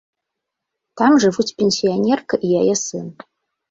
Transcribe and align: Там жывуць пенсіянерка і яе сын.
Там 1.03 1.13
жывуць 1.25 1.47
пенсіянерка 1.61 2.43
і 2.45 2.59
яе 2.65 2.75
сын. 2.87 3.07